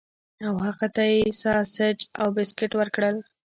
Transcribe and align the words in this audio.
او 0.47 0.55
هغه 0.65 0.87
ته 0.95 1.03
یې 1.13 1.21
ساسج 1.41 1.97
او 2.21 2.27
بسکټ 2.35 2.71
ورکړل 2.77 3.15